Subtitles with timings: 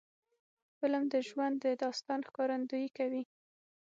[0.77, 3.23] فلم د ژوند د داستان ښکارندویي کوي